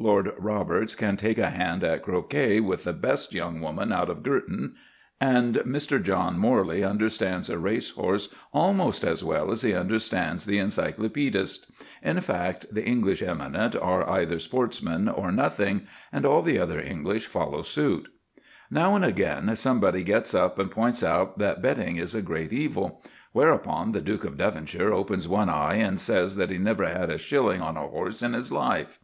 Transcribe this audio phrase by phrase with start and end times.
[0.00, 4.24] Lord Roberts can take a hand at croquet with the best young woman out of
[4.24, 4.74] Girton,
[5.20, 6.02] and Mr.
[6.02, 11.70] John Morley understands a race horse almost as well as he understands the Encyclopædists.
[12.02, 17.28] In fact, the English eminent are either sportsmen or nothing, and all the other English
[17.28, 18.08] follow suit.
[18.68, 23.04] Now and again somebody gets up and points out that betting is a great evil;
[23.30, 27.18] whereupon the Duke of Devonshire opens one eye and says that he never had a
[27.18, 28.98] shilling on a horse in his life.